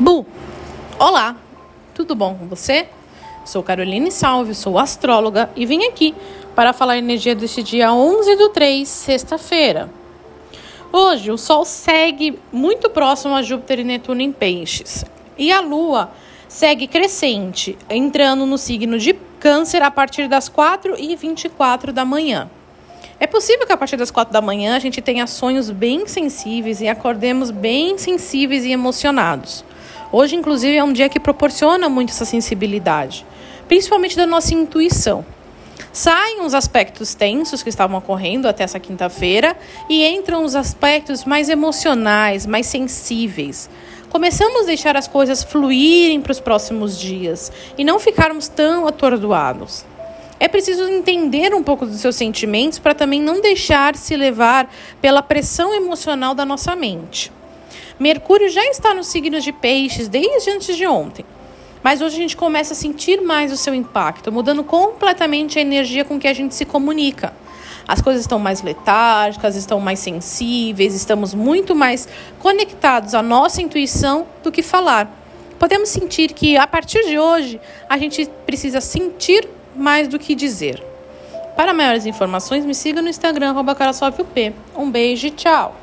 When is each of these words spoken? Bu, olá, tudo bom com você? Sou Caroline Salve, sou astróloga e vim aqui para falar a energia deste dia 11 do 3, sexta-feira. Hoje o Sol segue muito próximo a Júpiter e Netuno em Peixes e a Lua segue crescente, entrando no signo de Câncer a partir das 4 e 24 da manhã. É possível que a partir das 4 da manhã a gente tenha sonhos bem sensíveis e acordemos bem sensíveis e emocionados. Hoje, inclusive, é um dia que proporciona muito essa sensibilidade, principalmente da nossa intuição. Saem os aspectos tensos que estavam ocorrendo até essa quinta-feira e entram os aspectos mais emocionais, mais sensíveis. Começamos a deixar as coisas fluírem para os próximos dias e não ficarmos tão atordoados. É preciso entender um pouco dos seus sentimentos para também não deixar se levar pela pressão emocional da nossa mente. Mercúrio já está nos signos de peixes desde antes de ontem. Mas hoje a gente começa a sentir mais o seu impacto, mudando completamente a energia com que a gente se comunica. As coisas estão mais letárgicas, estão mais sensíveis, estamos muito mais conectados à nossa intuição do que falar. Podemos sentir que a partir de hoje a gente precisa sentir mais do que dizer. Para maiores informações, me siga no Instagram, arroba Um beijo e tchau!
Bu, 0.00 0.24
olá, 0.98 1.36
tudo 1.94 2.14
bom 2.14 2.34
com 2.34 2.48
você? 2.48 2.88
Sou 3.44 3.62
Caroline 3.62 4.10
Salve, 4.10 4.54
sou 4.54 4.78
astróloga 4.78 5.50
e 5.54 5.66
vim 5.66 5.84
aqui 5.84 6.14
para 6.54 6.72
falar 6.72 6.94
a 6.94 6.98
energia 6.98 7.34
deste 7.34 7.62
dia 7.62 7.92
11 7.92 8.34
do 8.36 8.48
3, 8.48 8.88
sexta-feira. 8.88 9.90
Hoje 10.90 11.30
o 11.30 11.36
Sol 11.36 11.66
segue 11.66 12.38
muito 12.50 12.88
próximo 12.88 13.34
a 13.34 13.42
Júpiter 13.42 13.80
e 13.80 13.84
Netuno 13.84 14.22
em 14.22 14.32
Peixes 14.32 15.04
e 15.36 15.52
a 15.52 15.60
Lua 15.60 16.10
segue 16.48 16.86
crescente, 16.86 17.76
entrando 17.90 18.46
no 18.46 18.56
signo 18.56 18.98
de 18.98 19.12
Câncer 19.38 19.82
a 19.82 19.90
partir 19.90 20.28
das 20.28 20.48
4 20.48 20.94
e 20.98 21.14
24 21.14 21.92
da 21.92 22.06
manhã. 22.06 22.50
É 23.18 23.26
possível 23.26 23.66
que 23.66 23.72
a 23.72 23.76
partir 23.76 23.98
das 23.98 24.10
4 24.10 24.32
da 24.32 24.40
manhã 24.40 24.76
a 24.76 24.78
gente 24.78 25.02
tenha 25.02 25.26
sonhos 25.26 25.68
bem 25.68 26.06
sensíveis 26.06 26.80
e 26.80 26.88
acordemos 26.88 27.50
bem 27.50 27.98
sensíveis 27.98 28.64
e 28.64 28.72
emocionados. 28.72 29.62
Hoje, 30.12 30.34
inclusive, 30.34 30.76
é 30.76 30.82
um 30.82 30.92
dia 30.92 31.08
que 31.08 31.20
proporciona 31.20 31.88
muito 31.88 32.10
essa 32.10 32.24
sensibilidade, 32.24 33.24
principalmente 33.68 34.16
da 34.16 34.26
nossa 34.26 34.54
intuição. 34.54 35.24
Saem 35.92 36.42
os 36.42 36.54
aspectos 36.54 37.14
tensos 37.14 37.62
que 37.62 37.68
estavam 37.68 37.98
ocorrendo 37.98 38.48
até 38.48 38.64
essa 38.64 38.78
quinta-feira 38.78 39.56
e 39.88 40.06
entram 40.06 40.44
os 40.44 40.54
aspectos 40.54 41.24
mais 41.24 41.48
emocionais, 41.48 42.46
mais 42.46 42.66
sensíveis. 42.66 43.70
Começamos 44.08 44.62
a 44.62 44.66
deixar 44.66 44.96
as 44.96 45.06
coisas 45.06 45.42
fluírem 45.44 46.20
para 46.20 46.32
os 46.32 46.40
próximos 46.40 46.98
dias 46.98 47.50
e 47.78 47.84
não 47.84 47.98
ficarmos 47.98 48.48
tão 48.48 48.86
atordoados. 48.86 49.84
É 50.38 50.48
preciso 50.48 50.84
entender 50.88 51.54
um 51.54 51.62
pouco 51.62 51.86
dos 51.86 52.00
seus 52.00 52.16
sentimentos 52.16 52.78
para 52.78 52.94
também 52.94 53.20
não 53.20 53.40
deixar 53.40 53.94
se 53.94 54.16
levar 54.16 54.72
pela 55.00 55.22
pressão 55.22 55.74
emocional 55.74 56.34
da 56.34 56.44
nossa 56.44 56.74
mente. 56.74 57.30
Mercúrio 57.98 58.48
já 58.48 58.64
está 58.66 58.94
nos 58.94 59.08
signos 59.08 59.44
de 59.44 59.52
peixes 59.52 60.08
desde 60.08 60.50
antes 60.50 60.76
de 60.76 60.86
ontem. 60.86 61.24
Mas 61.82 62.00
hoje 62.00 62.16
a 62.16 62.18
gente 62.18 62.36
começa 62.36 62.74
a 62.74 62.76
sentir 62.76 63.20
mais 63.22 63.52
o 63.52 63.56
seu 63.56 63.74
impacto, 63.74 64.30
mudando 64.30 64.62
completamente 64.62 65.58
a 65.58 65.62
energia 65.62 66.04
com 66.04 66.18
que 66.18 66.28
a 66.28 66.34
gente 66.34 66.54
se 66.54 66.64
comunica. 66.64 67.32
As 67.88 68.00
coisas 68.00 68.22
estão 68.22 68.38
mais 68.38 68.62
letárgicas, 68.62 69.56
estão 69.56 69.80
mais 69.80 69.98
sensíveis, 69.98 70.94
estamos 70.94 71.34
muito 71.34 71.74
mais 71.74 72.06
conectados 72.38 73.14
à 73.14 73.22
nossa 73.22 73.62
intuição 73.62 74.26
do 74.42 74.52
que 74.52 74.62
falar. 74.62 75.10
Podemos 75.58 75.88
sentir 75.88 76.32
que 76.32 76.56
a 76.56 76.66
partir 76.66 77.04
de 77.06 77.18
hoje 77.18 77.60
a 77.88 77.98
gente 77.98 78.28
precisa 78.46 78.80
sentir 78.80 79.48
mais 79.74 80.06
do 80.06 80.18
que 80.18 80.34
dizer. 80.34 80.82
Para 81.56 81.74
maiores 81.74 82.06
informações, 82.06 82.64
me 82.64 82.74
siga 82.74 83.02
no 83.02 83.08
Instagram, 83.08 83.50
arroba 83.50 83.76
Um 84.76 84.90
beijo 84.90 85.26
e 85.26 85.30
tchau! 85.30 85.79